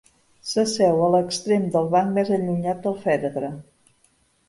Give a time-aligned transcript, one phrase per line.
[0.51, 3.57] S'asseu a l'extrem del banc més allunyat del fèretre.